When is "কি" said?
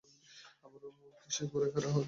1.21-1.29